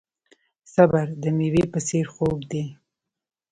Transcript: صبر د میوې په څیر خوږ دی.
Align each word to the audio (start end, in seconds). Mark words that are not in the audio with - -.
صبر 0.73 1.07
د 1.23 1.23
میوې 1.37 1.63
په 1.73 1.79
څیر 1.87 2.05
خوږ 2.13 2.39
دی. 2.51 2.65